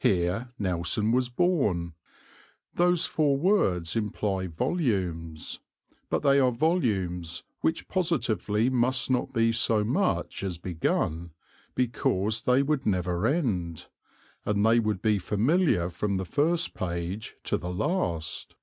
Here 0.00 0.48
Nelson 0.58 1.12
was 1.12 1.28
born. 1.28 1.94
Those 2.74 3.06
four 3.06 3.36
words 3.36 3.94
imply 3.94 4.48
volumes, 4.48 5.60
but 6.10 6.22
they 6.24 6.40
are 6.40 6.50
volumes 6.50 7.44
which 7.60 7.86
positively 7.86 8.68
must 8.70 9.08
not 9.08 9.32
be 9.32 9.52
so 9.52 9.84
much 9.84 10.42
as 10.42 10.58
begun, 10.58 11.30
because 11.76 12.42
they 12.42 12.64
would 12.64 12.86
never 12.86 13.24
end, 13.24 13.86
and 14.44 14.66
they 14.66 14.80
would 14.80 15.00
be 15.00 15.20
familiar 15.20 15.88
from 15.90 16.16
the 16.16 16.24
first 16.24 16.74
page 16.74 17.36
to 17.44 17.56
the 17.56 17.72
last. 17.72 18.56